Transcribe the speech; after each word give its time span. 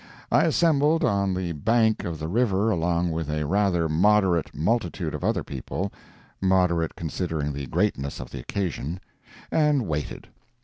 I 0.31 0.45
assembled 0.45 1.03
on 1.05 1.35
the 1.35 1.51
bank 1.51 2.05
of 2.05 2.17
the 2.17 2.27
river 2.27 2.71
along 2.71 3.11
with 3.11 3.29
a 3.29 3.45
rather 3.45 3.87
moderate 3.87 4.51
multitude 4.55 5.13
of 5.13 5.23
other 5.23 5.43
people 5.43 5.93
(moderate 6.41 6.95
considering 6.95 7.53
the 7.53 7.67
greatness 7.67 8.19
of 8.19 8.31
the 8.31 8.39
occasion), 8.39 8.99
and 9.51 9.85
waited. 9.85 10.27